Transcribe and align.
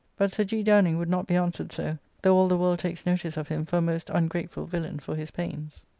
But 0.17 0.33
Sir 0.33 0.45
G. 0.45 0.63
Downing 0.63 0.97
would 0.97 1.11
not 1.11 1.27
be 1.27 1.35
answered 1.35 1.71
so: 1.71 1.99
though 2.23 2.35
all 2.35 2.47
the 2.47 2.57
world 2.57 2.79
takes 2.79 3.05
notice 3.05 3.37
of 3.37 3.49
him 3.49 3.67
for 3.67 3.77
a 3.77 3.81
most 3.81 4.09
ungrateful 4.09 4.65
villain 4.65 4.97
for 4.99 5.15
his 5.15 5.29
pains. 5.29 5.83